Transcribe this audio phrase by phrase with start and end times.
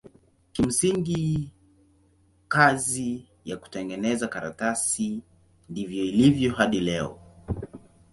[0.53, 1.51] Kimsingi
[2.47, 5.21] kazi ya kutengeneza karatasi
[5.69, 7.19] ndivyo ilivyo hadi leo.